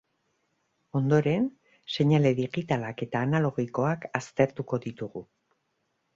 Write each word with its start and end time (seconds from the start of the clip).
Ondoren, 0.99 1.45
seinale 1.97 2.31
digitalak 2.39 3.05
eta 3.07 3.23
analogikoak 3.27 4.09
aztertuko 4.23 4.83
ditugu. 4.89 5.25